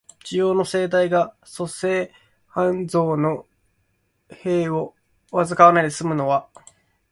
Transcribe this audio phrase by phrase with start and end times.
[0.25, 2.11] 需要の盛大が粗製
[2.53, 3.45] 濫造の
[4.31, 4.95] 弊を
[5.29, 6.49] 伴わないで済むのは、